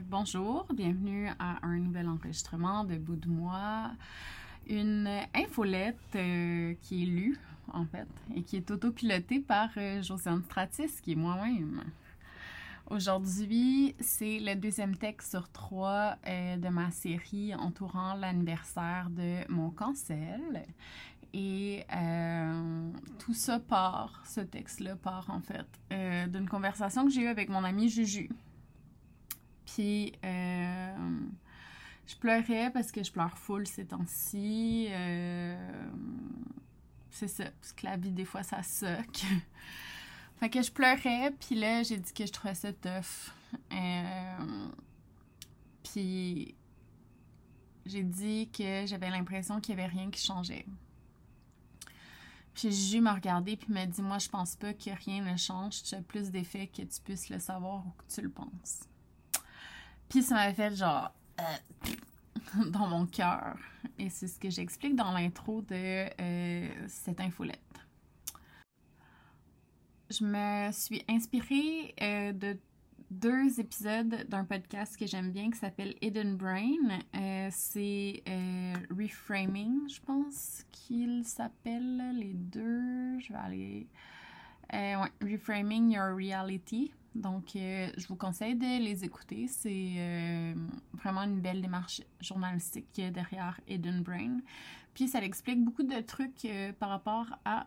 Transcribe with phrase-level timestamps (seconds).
[0.00, 3.90] bonjour, bienvenue à un nouvel enregistrement de Bout de moi.
[4.66, 7.38] Une infolette euh, qui est lue,
[7.72, 11.82] en fait, et qui est autopilotée par euh, Josiane Stratis, qui est moi-même.
[12.88, 19.70] Aujourd'hui, c'est le deuxième texte sur trois euh, de ma série entourant l'anniversaire de mon
[19.70, 20.64] cancel.
[21.34, 21.86] Et
[23.18, 27.64] tout ça part, ce texte-là part en fait, d'une conversation que j'ai eue avec mon
[27.64, 28.28] ami Juju.
[29.74, 31.20] Puis, euh,
[32.06, 34.88] je pleurais parce que je pleure full ces temps-ci.
[34.90, 35.90] Euh,
[37.10, 39.24] c'est ça, parce que la vie, des fois, ça suck.
[40.40, 43.32] fait que je pleurais, puis là, j'ai dit que je trouvais ça tough.
[43.72, 44.68] Euh,
[45.82, 46.54] puis,
[47.86, 50.66] j'ai dit que j'avais l'impression qu'il n'y avait rien qui changeait.
[52.52, 55.82] Puis Juju m'a regardé puis m'a dit Moi, je pense pas que rien ne change.
[55.82, 58.82] Tu as plus d'effet que tu puisses le savoir ou que tu le penses.
[60.12, 63.56] Puis ça m'avait fait genre euh, dans mon cœur.
[63.98, 67.58] Et c'est ce que j'explique dans l'intro de euh, cette infolette.
[70.10, 72.58] Je me suis inspirée euh, de
[73.10, 77.00] deux épisodes d'un podcast que j'aime bien qui s'appelle Hidden Brain.
[77.50, 78.22] c'est
[78.90, 83.18] Reframing, je pense qu'il s'appelle les deux.
[83.18, 83.86] Je vais aller.
[85.22, 86.92] Reframing Your Reality.
[87.14, 89.46] Donc, euh, je vous conseille de les écouter.
[89.46, 90.54] C'est euh,
[90.94, 94.40] vraiment une belle démarche journalistique derrière Eden Brain.
[94.94, 97.66] Puis, ça explique beaucoup de trucs euh, par rapport à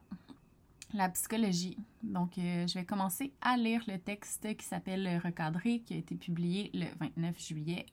[0.93, 1.77] la psychologie.
[2.03, 6.71] Donc, je vais commencer à lire le texte qui s'appelle Recadré, qui a été publié
[6.73, 7.85] le 29 juillet.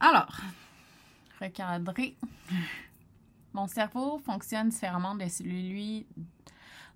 [0.00, 0.40] Alors,
[1.40, 2.16] recadré.
[3.52, 6.06] Mon cerveau fonctionne différemment de celui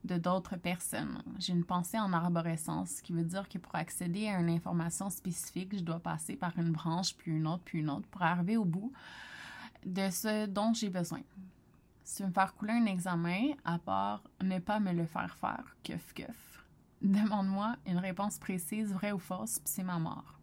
[0.05, 1.23] de d'autres personnes.
[1.39, 5.11] J'ai une pensée en arborescence, ce qui veut dire que pour accéder à une information
[5.11, 8.57] spécifique, je dois passer par une branche, puis une autre, puis une autre, pour arriver
[8.57, 8.93] au bout
[9.85, 11.21] de ce dont j'ai besoin.
[12.05, 16.13] Si me faire couler un examen, à part ne pas me le faire faire, keuf
[16.15, 16.65] keuf,
[17.01, 20.39] demande-moi une réponse précise, vraie ou fausse, puis c'est ma mort.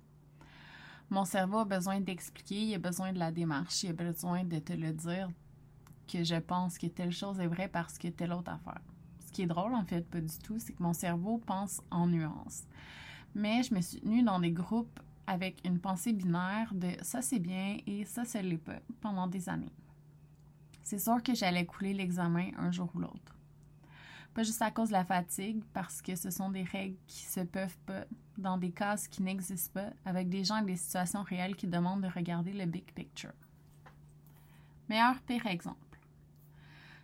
[1.09, 4.59] Mon cerveau a besoin d'expliquer, il a besoin de la démarche, il a besoin de
[4.59, 5.29] te le dire
[6.07, 8.81] que je pense que telle chose est vraie parce que telle autre affaire
[9.29, 12.07] ce qui est drôle, en fait, pas du tout, c'est que mon cerveau pense en
[12.07, 12.63] nuances.
[13.35, 17.37] Mais je me suis tenue dans des groupes avec une pensée binaire de ça c'est
[17.37, 19.71] bien et ça ce l'est pas pendant des années.
[20.81, 23.35] C'est sûr que j'allais couler l'examen un jour ou l'autre.
[24.33, 27.41] Pas juste à cause de la fatigue, parce que ce sont des règles qui se
[27.41, 28.05] peuvent pas,
[28.39, 32.01] dans des cases qui n'existent pas, avec des gens et des situations réelles qui demandent
[32.01, 33.33] de regarder le big picture.
[34.87, 35.88] Meilleur pire exemple.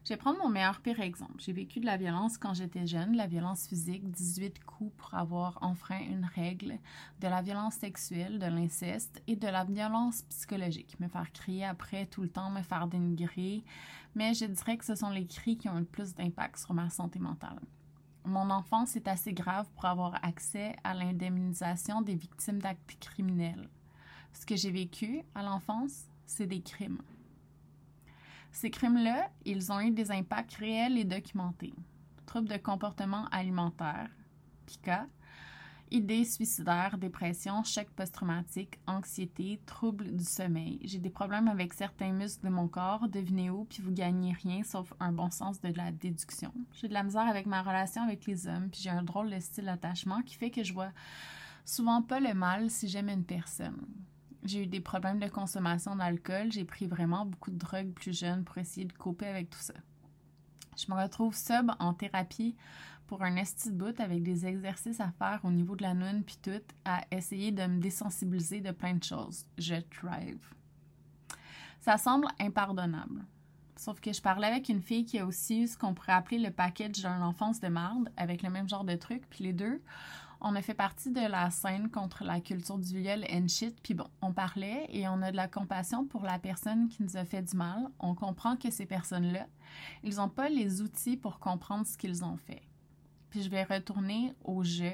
[0.05, 1.39] Je vais prendre mon meilleur pire exemple.
[1.39, 5.57] J'ai vécu de la violence quand j'étais jeune, la violence physique, 18 coups pour avoir
[5.63, 6.77] enfreint une règle,
[7.21, 10.99] de la violence sexuelle, de l'inceste et de la violence psychologique.
[10.99, 13.63] Me faire crier après tout le temps, me faire dénigrer.
[14.13, 16.91] Mais je dirais que ce sont les cris qui ont le plus d'impact sur ma
[16.91, 17.59] santé mentale.
[18.25, 23.71] Mon enfance est assez grave pour avoir accès à l'indemnisation des victimes d'actes criminels.
[24.33, 27.01] Ce que j'ai vécu à l'enfance, c'est des crimes.
[28.55, 31.73] Ces crimes-là, ils ont eu des impacts réels et documentés.
[32.25, 34.09] Troubles de comportement alimentaire,
[34.65, 35.07] PICA,
[35.91, 40.79] idées suicidaires, dépression, choc post-traumatique, anxiété, troubles du sommeil.
[40.85, 44.63] J'ai des problèmes avec certains muscles de mon corps, devinez où, puis vous gagnez rien
[44.63, 46.53] sauf un bon sens de la déduction.
[46.75, 49.39] J'ai de la misère avec ma relation avec les hommes, puis j'ai un drôle de
[49.41, 50.93] style d'attachement qui fait que je vois
[51.65, 53.85] souvent pas le mal si j'aime une personne.
[54.45, 56.51] J'ai eu des problèmes de consommation d'alcool.
[56.51, 59.73] J'ai pris vraiment beaucoup de drogue plus jeune pour essayer de couper avec tout ça.
[60.77, 62.55] Je me retrouve sub en thérapie
[63.07, 66.37] pour un esti de avec des exercices à faire au niveau de la noune puis
[66.41, 69.45] tout, à essayer de me désensibiliser de plein de choses.
[69.57, 70.53] Je thrive.
[71.79, 73.25] Ça semble impardonnable.
[73.77, 76.39] Sauf que je parlais avec une fille qui a aussi eu ce qu'on pourrait appeler
[76.39, 79.81] le package d'un enfance de marde, avec le même genre de truc, puis les deux,
[80.41, 83.81] on a fait partie de la scène contre la culture du viol and shit.
[83.81, 87.17] Puis bon, on parlait et on a de la compassion pour la personne qui nous
[87.17, 87.87] a fait du mal.
[87.99, 89.47] On comprend que ces personnes-là,
[90.03, 92.63] ils n'ont pas les outils pour comprendre ce qu'ils ont fait.
[93.29, 94.93] Puis je vais retourner au jeu.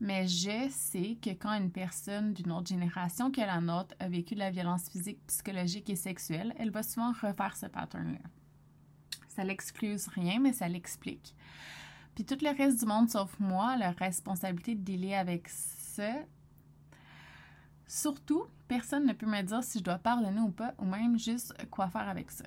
[0.00, 4.34] Mais je sais que quand une personne d'une autre génération que la nôtre a vécu
[4.34, 8.18] de la violence physique, psychologique et sexuelle, elle va souvent refaire ce pattern-là.
[9.28, 11.36] Ça l'excuse rien, mais ça l'explique.
[12.14, 16.12] Puis tout le reste du monde, sauf moi, la responsabilité de dealer avec ça.
[17.86, 21.54] Surtout, personne ne peut me dire si je dois pardonner ou pas, ou même juste
[21.70, 22.44] quoi faire avec ça.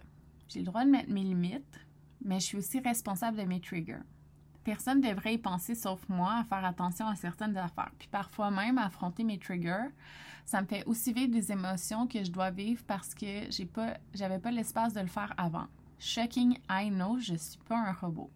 [0.49, 1.79] J'ai le droit de mettre mes limites,
[2.23, 4.03] mais je suis aussi responsable de mes triggers.
[4.63, 7.91] Personne ne devrait y penser sauf moi à faire attention à certaines affaires.
[7.99, 9.89] Puis parfois même affronter mes triggers,
[10.45, 13.97] ça me fait aussi vivre des émotions que je dois vivre parce que j'ai pas
[14.13, 15.67] j'avais pas l'espace de le faire avant.
[15.99, 18.31] Shocking, I know, je suis pas un robot.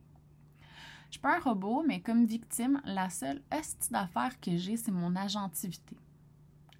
[1.10, 4.92] Je suis pas un robot, mais comme victime, la seule hostie d'affaires que j'ai, c'est
[4.92, 5.98] mon agentivité.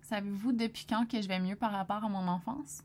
[0.04, 2.84] Savez-vous depuis quand que je vais mieux par rapport à mon enfance?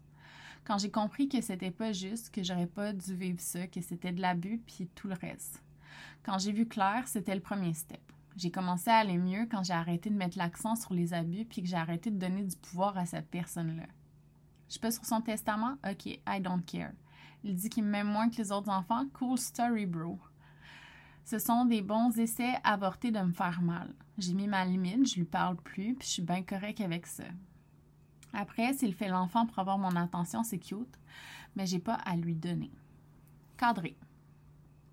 [0.64, 4.12] Quand j'ai compris que c'était pas juste, que j'aurais pas dû vivre ça, que c'était
[4.12, 5.62] de l'abus, puis tout le reste.
[6.22, 8.00] Quand j'ai vu clair, c'était le premier step.
[8.36, 11.62] J'ai commencé à aller mieux quand j'ai arrêté de mettre l'accent sur les abus puis
[11.62, 13.86] que j'ai arrêté de donner du pouvoir à cette personne-là.
[14.70, 15.76] Je pas sur son testament?
[15.88, 16.92] Ok, I don't care.
[17.44, 19.04] Il dit qu'il m'aime moins que les autres enfants?
[19.12, 20.18] Cool story, bro.
[21.24, 23.94] Ce sont des bons essais avortés de me faire mal.
[24.18, 27.24] J'ai mis ma limite, je lui parle plus, puis je suis bien correct avec ça.
[28.34, 30.98] Après, s'il fait l'enfant pour avoir mon attention, c'est cute,
[31.56, 32.70] mais j'ai pas à lui donner.
[33.56, 33.96] Cadré.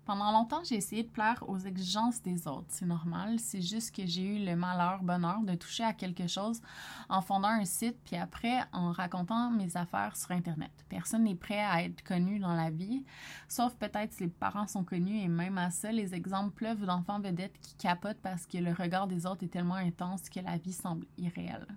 [0.04, 2.66] Pendant longtemps, j'ai essayé de plaire aux exigences des autres.
[2.70, 3.38] C'est normal.
[3.38, 6.60] C'est juste que j'ai eu le malheur, bonheur de toucher à quelque chose
[7.08, 10.72] en fondant un site, puis après en racontant mes affaires sur Internet.
[10.88, 13.04] Personne n'est prêt à être connu dans la vie,
[13.46, 17.20] sauf peut-être si les parents sont connus, et même à ça, les exemples pleuvent d'enfants
[17.20, 20.72] vedettes qui capotent parce que le regard des autres est tellement intense que la vie
[20.72, 21.68] semble irréelle.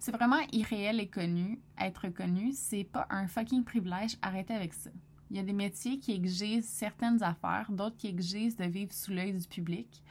[0.00, 1.60] C'est vraiment irréel et connu.
[1.78, 4.16] Être connu, c'est pas un fucking privilège.
[4.20, 4.90] Arrêtez avec ça.
[5.32, 9.12] Il y a des métiers qui exigent certaines affaires, d'autres qui exigent de vivre sous
[9.12, 10.02] l'œil du public.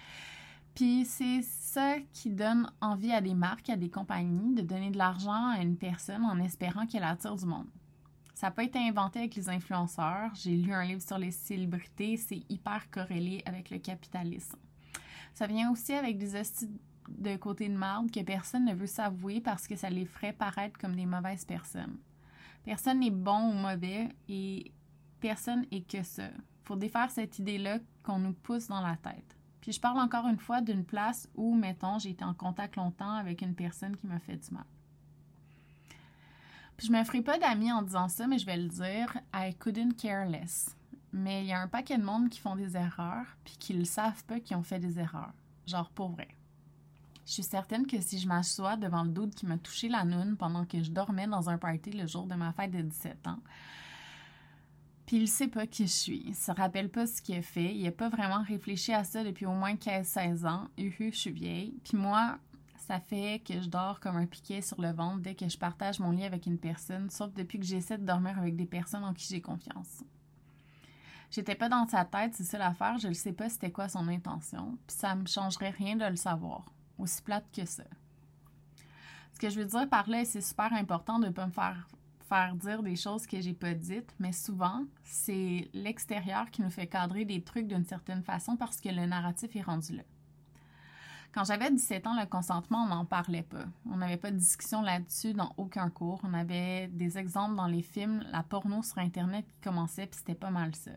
[0.73, 4.97] Puis c'est ça qui donne envie à des marques, à des compagnies de donner de
[4.97, 7.67] l'argent à une personne en espérant qu'elle attire du monde.
[8.33, 10.33] Ça n'a pas été inventé avec les influenceurs.
[10.33, 14.57] J'ai lu un livre sur les célébrités, c'est hyper corrélé avec le capitalisme.
[15.35, 16.67] Ça vient aussi avec des astuces
[17.07, 20.79] de côté de marde que personne ne veut s'avouer parce que ça les ferait paraître
[20.79, 21.99] comme des mauvaises personnes.
[22.63, 24.71] Personne n'est bon ou mauvais et
[25.21, 26.27] personne est que ça.
[26.63, 29.37] Faut défaire cette idée-là qu'on nous pousse dans la tête.
[29.61, 33.13] Puis je parle encore une fois d'une place où, mettons, j'ai été en contact longtemps
[33.13, 34.65] avec une personne qui m'a fait du mal.
[36.75, 39.53] Puis je me ferai pas d'amis en disant ça, mais je vais le dire, I
[39.53, 40.75] couldn't care less.
[41.13, 43.83] Mais il y a un paquet de monde qui font des erreurs, puis qui ne
[43.83, 45.33] savent pas qu'ils ont fait des erreurs.
[45.67, 46.29] Genre pour vrai.
[47.27, 50.35] Je suis certaine que si je m'assois devant le doute qui m'a touché la noune
[50.37, 53.39] pendant que je dormais dans un party le jour de ma fête de 17 ans,
[55.05, 56.23] puis il sait pas qui je suis.
[56.25, 57.75] Il se rappelle pas ce qu'il a fait.
[57.75, 60.67] Il a pas vraiment réfléchi à ça depuis au moins 15-16 ans.
[60.77, 61.79] Uhu, je suis vieille.
[61.83, 62.37] Puis moi,
[62.77, 65.99] ça fait que je dors comme un piquet sur le ventre dès que je partage
[65.99, 69.13] mon lit avec une personne, sauf depuis que j'essaie de dormir avec des personnes en
[69.13, 70.03] qui j'ai confiance.
[71.29, 72.97] J'étais pas dans sa tête, c'est ça l'affaire.
[72.97, 74.77] Je ne sais pas c'était quoi son intention.
[74.85, 76.65] Puis ça me changerait rien de le savoir.
[76.97, 77.85] Aussi plate que ça.
[79.33, 81.87] Ce que je veux dire par là, c'est super important de pas me faire
[82.31, 86.87] faire dire des choses que j'ai pas dites, mais souvent, c'est l'extérieur qui nous fait
[86.87, 90.03] cadrer des trucs d'une certaine façon parce que le narratif est rendu là.
[91.33, 93.65] Quand j'avais 17 ans, le consentement, on n'en parlait pas.
[93.89, 96.21] On n'avait pas de discussion là-dessus dans aucun cours.
[96.23, 100.33] On avait des exemples dans les films, la porno sur Internet qui commençait, puis c'était
[100.33, 100.91] pas mal ça.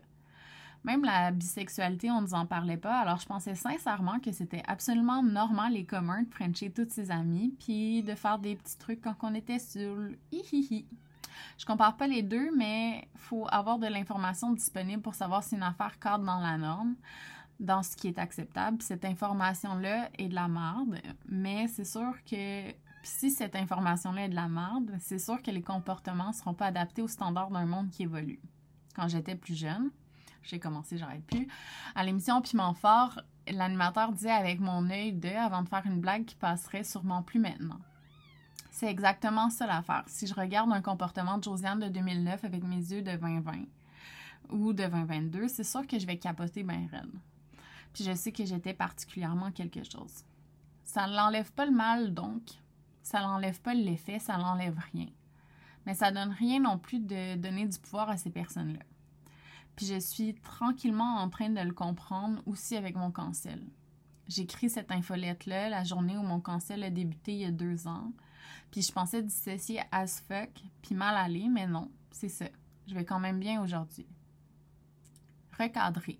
[0.85, 4.63] Même la bisexualité, on ne nous en parlait pas, alors je pensais sincèrement que c'était
[4.67, 9.01] absolument normal et commun de frencher toutes ses amies, puis de faire des petits trucs
[9.01, 10.85] quand on était sur le hihihi.
[11.57, 15.55] Je compare pas les deux, mais il faut avoir de l'information disponible pour savoir si
[15.55, 16.95] une affaire cadre dans la norme,
[17.59, 18.81] dans ce qui est acceptable.
[18.81, 22.71] Cette information-là est de la merde, mais c'est sûr que
[23.03, 26.67] si cette information-là est de la merde, c'est sûr que les comportements ne seront pas
[26.67, 28.39] adaptés aux standards d'un monde qui évolue.
[28.95, 29.91] Quand j'étais plus jeune,
[30.41, 31.47] j'ai commencé, j'arrête plus.
[31.95, 36.25] À l'émission Piment Fort, l'animateur disait avec mon œil de avant de faire une blague
[36.25, 37.79] qui passerait sûrement plus maintenant.
[38.75, 40.03] C'est exactement ça l'affaire.
[40.05, 43.63] Si je regarde un comportement de Josiane de 2009 avec mes yeux de 2020
[44.49, 47.13] ou de 2022, c'est sûr que je vais capoter bien raide.
[47.93, 50.25] Puis je sais que j'étais particulièrement quelque chose.
[50.83, 52.41] Ça ne l'enlève pas le mal, donc.
[53.01, 55.07] Ça n'enlève pas l'effet, ça n'enlève rien.
[55.85, 58.83] Mais ça donne rien non plus de donner du pouvoir à ces personnes-là.
[59.77, 63.65] Puis je suis tranquillement en train de le comprendre aussi avec mon cancel.
[64.27, 68.11] J'écris cette infolette-là la journée où mon cancel a débuté il y a deux ans.
[68.71, 72.45] Puis je pensais dissocier as fuck, puis mal aller, mais non, c'est ça.
[72.87, 74.07] Je vais quand même bien aujourd'hui.
[75.57, 76.19] Recadrer.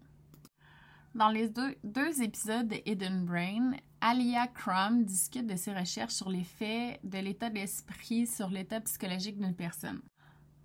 [1.13, 6.29] Dans les deux, deux, épisodes de Hidden Brain, Alia Crum discute de ses recherches sur
[6.29, 10.01] l'effet de l'état d'esprit sur l'état psychologique d'une personne.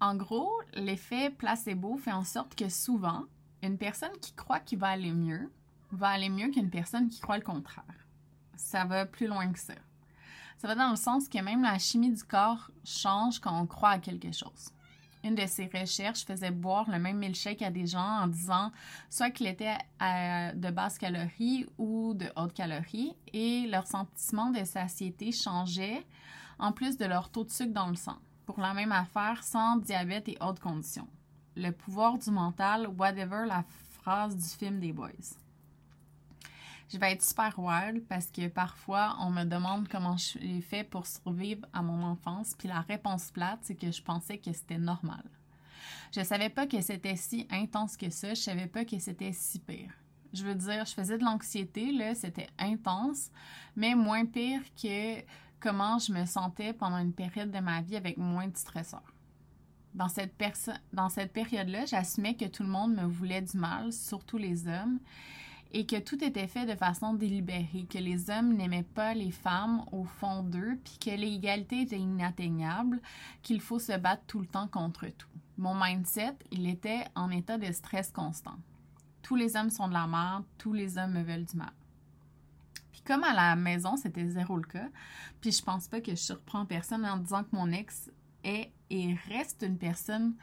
[0.00, 3.26] En gros, l'effet placebo fait en sorte que souvent,
[3.62, 5.50] une personne qui croit qu'il va aller mieux
[5.92, 7.84] va aller mieux qu'une personne qui croit le contraire.
[8.56, 9.74] Ça va plus loin que ça.
[10.60, 13.92] Ça va dans le sens que même la chimie du corps change quand on croit
[13.92, 14.74] à quelque chose.
[15.24, 18.70] une de ses recherches faisait boire le même milkshake à des gens en disant
[19.08, 25.32] soit qu'il était de basse calorie ou de haute calorie et leur sentiment de satiété
[25.32, 26.04] changeait
[26.58, 29.76] en plus de leur taux de sucre dans le sang pour la même affaire sans
[29.76, 31.08] diabète et autres conditions.
[31.56, 35.38] Le pouvoir du mental, whatever la phrase du film des Boys.
[36.92, 41.06] Je vais être super wild parce que parfois on me demande comment j'ai fait pour
[41.06, 45.22] survivre à mon enfance, puis la réponse plate, c'est que je pensais que c'était normal.
[46.12, 49.60] Je savais pas que c'était si intense que ça, je savais pas que c'était si
[49.60, 49.92] pire.
[50.32, 53.30] Je veux dire, je faisais de l'anxiété, là, c'était intense,
[53.76, 55.20] mais moins pire que
[55.60, 59.14] comment je me sentais pendant une période de ma vie avec moins de stresseurs.
[59.94, 60.34] Dans cette,
[60.92, 64.98] dans cette période-là, j'assumais que tout le monde me voulait du mal, surtout les hommes,
[65.72, 69.84] et que tout était fait de façon délibérée, que les hommes n'aimaient pas les femmes
[69.92, 73.00] au fond d'eux, puis que l'égalité était inatteignable,
[73.42, 75.28] qu'il faut se battre tout le temps contre tout.
[75.58, 78.56] Mon mindset, il était en état de stress constant.
[79.22, 81.72] Tous les hommes sont de la merde, tous les hommes me veulent du mal.
[82.90, 84.88] Puis comme à la maison, c'était zéro le cas,
[85.40, 88.10] puis je pense pas que je surprends personne en disant que mon ex
[88.42, 90.34] est et reste une personne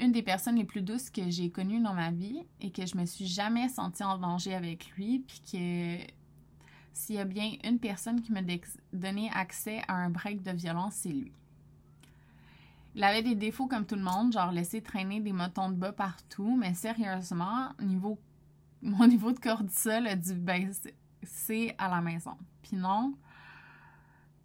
[0.00, 2.96] une des personnes les plus douces que j'ai connues dans ma vie et que je
[2.96, 5.98] me suis jamais sentie en danger avec lui, puis que
[6.92, 8.40] s'il y a bien une personne qui m'a
[8.92, 11.32] donné accès à un break de violence, c'est lui.
[12.94, 15.92] Il avait des défauts comme tout le monde, genre laisser traîner des motons de bas
[15.92, 18.18] partout, mais sérieusement, niveau,
[18.82, 22.36] mon niveau de cortisol a dû baisser à la maison.
[22.62, 23.14] Puis non,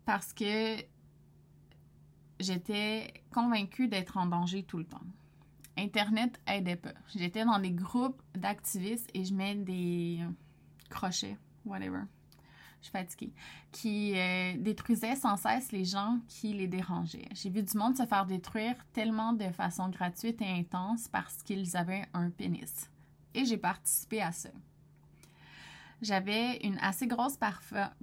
[0.05, 0.77] parce que
[2.39, 5.01] j'étais convaincue d'être en danger tout le temps.
[5.77, 6.93] Internet aidait pas.
[7.15, 10.19] J'étais dans des groupes d'activistes et je mets des
[10.89, 12.01] crochets, whatever.
[12.79, 13.33] Je suis fatiguée.
[13.71, 17.29] Qui euh, détruisaient sans cesse les gens qui les dérangeaient.
[17.33, 21.77] J'ai vu du monde se faire détruire tellement de façon gratuite et intense parce qu'ils
[21.77, 22.89] avaient un pénis.
[23.33, 24.49] Et j'ai participé à ça.
[26.01, 27.37] J'avais une assez grosse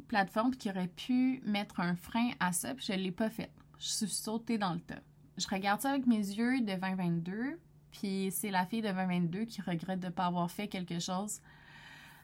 [0.09, 3.53] plateforme qui aurait pu mettre un frein à ça, puis je ne l'ai pas fait.
[3.79, 5.03] Je suis sautée dans le tas
[5.41, 7.59] je regarde ça avec mes yeux de 2022,
[7.93, 11.41] puis c'est la fille de 2022 qui regrette de ne pas avoir fait quelque chose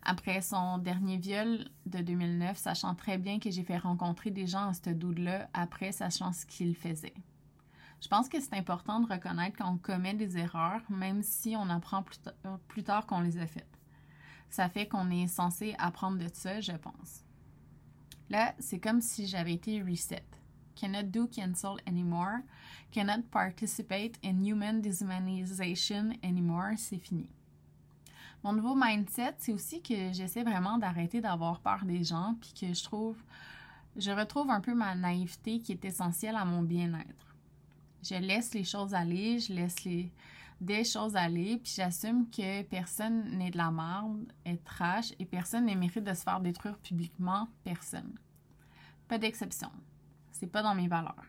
[0.02, 4.68] après son dernier viol de 2009, sachant très bien que j'ai fait rencontrer des gens
[4.68, 7.14] à ce doute-là après sachant ce qu'il faisait.
[8.02, 12.04] Je pense que c'est important de reconnaître qu'on commet des erreurs, même si on apprend
[12.68, 13.80] plus tard qu'on les a faites.
[14.50, 17.25] Ça fait qu'on est censé apprendre de ça, je pense.
[18.28, 20.25] Là, c'est comme si j'avais été reset
[20.76, 22.42] cannot do cancel anymore,
[22.92, 27.28] cannot participate in human déshumanisation anymore, c'est fini.
[28.45, 32.73] Mon nouveau mindset, c'est aussi que j'essaie vraiment d'arrêter d'avoir peur des gens, puis que
[32.73, 33.16] je trouve,
[33.97, 37.35] je retrouve un peu ma naïveté qui est essentielle à mon bien-être.
[38.02, 40.12] Je laisse les choses aller, je laisse les,
[40.61, 45.66] des choses aller, puis j'assume que personne n'est de la merde, est trash, et personne
[45.66, 48.14] ne mérite de se faire détruire publiquement, personne.
[49.09, 49.71] Pas d'exception.
[50.38, 51.25] C'est pas dans mes valeurs.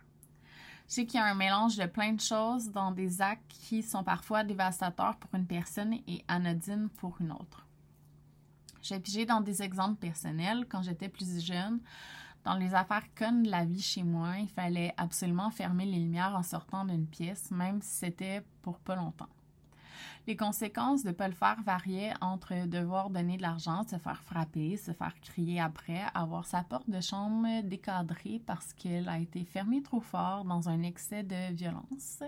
[0.88, 3.82] Je sais qu'il y a un mélange de plein de choses dans des actes qui
[3.82, 7.66] sont parfois dévastateurs pour une personne et anodines pour une autre.
[8.82, 10.66] J'ai pigé dans des exemples personnels.
[10.70, 11.80] Quand j'étais plus jeune,
[12.44, 16.36] dans les affaires connes de la vie chez moi, il fallait absolument fermer les lumières
[16.36, 19.30] en sortant d'une pièce, même si c'était pour pas longtemps.
[20.28, 24.22] Les conséquences de ne pas le faire variaient entre devoir donner de l'argent, se faire
[24.24, 29.44] frapper, se faire crier après, avoir sa porte de chambre décadrée parce qu'elle a été
[29.46, 32.24] fermée trop fort dans un excès de violence.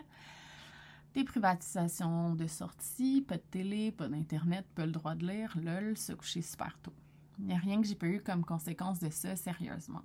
[1.14, 5.98] Des privatisations de sortie, pas de télé, pas d'internet, pas le droit de lire, lol,
[5.98, 6.94] se coucher super tôt.
[7.40, 10.04] Il n'y a rien que j'ai pas eu comme conséquence de ça sérieusement.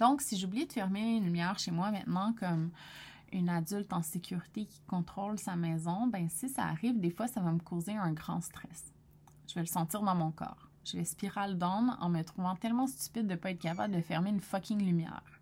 [0.00, 2.70] Donc, si j'oublie de fermer une lumière chez moi maintenant, comme
[3.32, 7.40] une adulte en sécurité qui contrôle sa maison, ben si ça arrive, des fois, ça
[7.40, 8.92] va me causer un grand stress.
[9.48, 10.70] Je vais le sentir dans mon corps.
[10.84, 14.00] Je vais spirale down en me trouvant tellement stupide de ne pas être capable de
[14.00, 15.40] fermer une fucking lumière.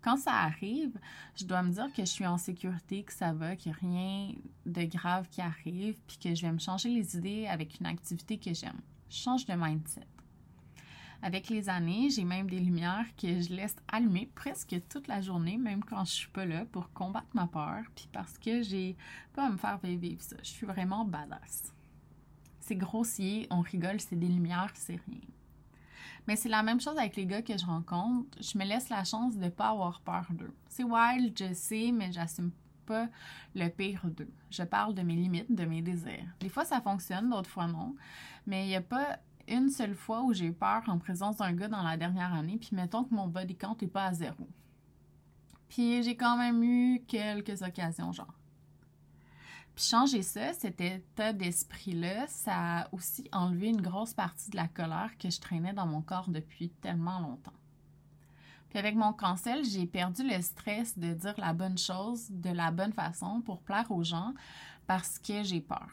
[0.00, 0.96] Quand ça arrive,
[1.34, 3.80] je dois me dire que je suis en sécurité, que ça va, qu'il n'y a
[3.80, 4.34] rien
[4.66, 8.38] de grave qui arrive, puis que je vais me changer les idées avec une activité
[8.38, 8.80] que j'aime.
[9.10, 10.06] Change de mindset.
[11.20, 15.56] Avec les années, j'ai même des lumières que je laisse allumer presque toute la journée,
[15.56, 18.96] même quand je suis pas là, pour combattre ma peur, puis parce que j'ai
[19.34, 20.36] pas à me faire vivre ça.
[20.42, 21.74] Je suis vraiment badass.
[22.60, 25.20] C'est grossier, on rigole, c'est des lumières, c'est rien.
[26.28, 28.38] Mais c'est la même chose avec les gars que je rencontre.
[28.40, 30.54] Je me laisse la chance de pas avoir peur d'eux.
[30.68, 32.52] C'est wild, je sais, mais j'assume
[32.84, 33.08] pas
[33.54, 34.30] le pire d'eux.
[34.50, 36.28] Je parle de mes limites, de mes désirs.
[36.40, 37.94] Des fois, ça fonctionne, d'autres fois non.
[38.46, 39.18] Mais il n'y a pas
[39.48, 42.58] une seule fois où j'ai eu peur en présence d'un gars dans la dernière année,
[42.58, 44.48] puis mettons que mon body count n'est pas à zéro.
[45.68, 48.34] Puis j'ai quand même eu quelques occasions, genre
[49.74, 54.68] Puis changer ça, cet état d'esprit-là, ça a aussi enlevé une grosse partie de la
[54.68, 57.52] colère que je traînais dans mon corps depuis tellement longtemps.
[58.70, 62.70] Puis avec mon cancel, j'ai perdu le stress de dire la bonne chose de la
[62.70, 64.34] bonne façon pour plaire aux gens
[64.86, 65.88] parce que j'ai peur.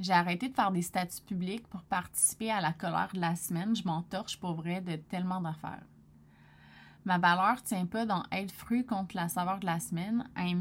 [0.00, 3.76] J'ai arrêté de faire des statuts publics pour participer à la colère de la semaine.
[3.76, 5.86] Je m'entorche pour vrai de tellement d'affaires.
[7.04, 10.28] Ma valeur tient pas dans être fruit contre la saveur de la semaine.
[10.36, 10.54] I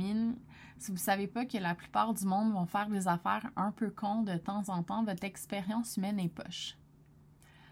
[0.78, 3.90] si vous savez pas que la plupart du monde vont faire des affaires un peu
[3.90, 6.78] cons de temps en temps, votre expérience humaine est poche.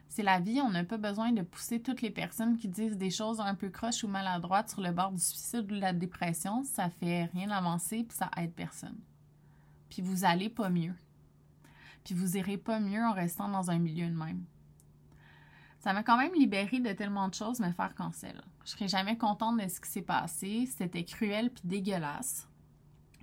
[0.07, 3.09] C'est la vie, on n'a pas besoin de pousser toutes les personnes qui disent des
[3.09, 6.63] choses un peu croches ou maladroites sur le bord du suicide ou de la dépression.
[6.63, 8.97] Ça fait rien avancer puis ça aide personne.
[9.89, 10.93] Puis vous allez pas mieux.
[12.03, 14.43] Puis vous irez pas mieux en restant dans un milieu de même.
[15.79, 18.39] Ça m'a quand même libéré de tellement de choses me faire cancel.
[18.63, 20.67] Je serai jamais contente de ce qui s'est passé.
[20.67, 22.47] C'était cruel puis dégueulasse.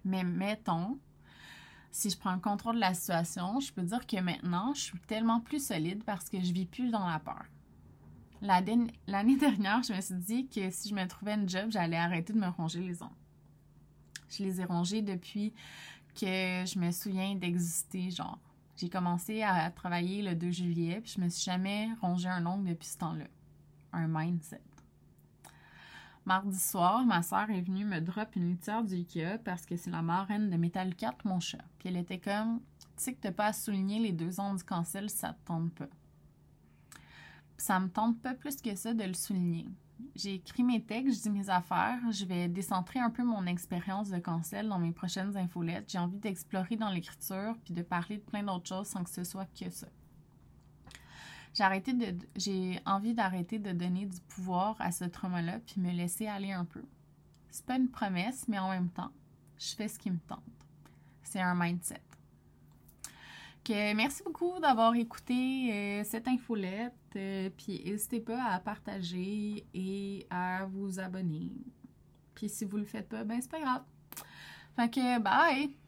[0.05, 0.99] Mais mettons,
[1.93, 4.99] si je prends le contrôle de la situation, je peux dire que maintenant, je suis
[5.01, 7.45] tellement plus solide parce que je vis plus dans la peur.
[8.41, 8.91] L'année
[9.37, 12.39] dernière, je me suis dit que si je me trouvais un job, j'allais arrêter de
[12.39, 13.13] me ronger les ongles.
[14.31, 15.53] Je les ai rongés depuis
[16.15, 18.39] que je me souviens d'exister, genre.
[18.79, 22.69] J'ai commencé à travailler le 2 juillet, puis je me suis jamais rongé un ongle
[22.69, 23.25] depuis ce temps-là.
[23.93, 24.63] Un mindset.
[26.25, 29.91] Mardi soir, ma soeur est venue me drop une litière du Ikea parce que c'est
[29.91, 31.65] la marraine de Metal 4, mon chat.
[31.79, 34.63] Puis elle était comme, tu sais que t'as pas à souligner les deux ans du
[34.63, 35.89] cancel ça te tente pas.
[37.57, 39.67] Ça me tente pas plus que ça de le souligner.
[40.15, 44.11] J'ai écrit mes textes, je dis mes affaires, je vais décentrer un peu mon expérience
[44.11, 45.91] de cancel dans mes prochaines infolettes.
[45.91, 49.25] J'ai envie d'explorer dans l'écriture puis de parler de plein d'autres choses sans que ce
[49.25, 49.89] soit que ça.
[51.55, 55.91] J'ai arrêté de j'ai envie d'arrêter de donner du pouvoir à ce trauma-là puis me
[55.93, 56.85] laisser aller un peu.
[57.51, 59.11] C'est pas une promesse, mais en même temps,
[59.59, 60.43] je fais ce qui me tente.
[61.23, 62.01] C'est un mindset.
[63.65, 66.93] Que merci beaucoup d'avoir écouté euh, cette infolette.
[67.17, 71.53] Euh, puis n'hésitez pas à partager et à vous abonner.
[72.35, 73.83] Puis si vous le faites pas, ben c'est pas grave.
[74.77, 75.88] Fait que bye!